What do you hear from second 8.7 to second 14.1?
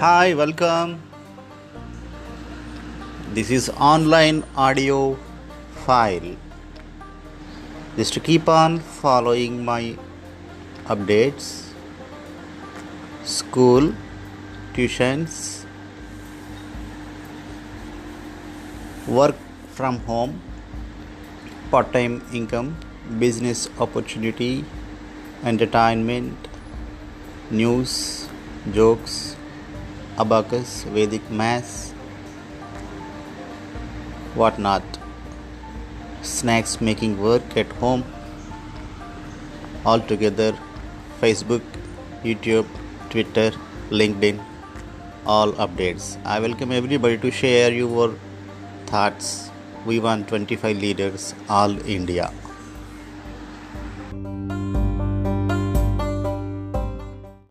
following my updates, school,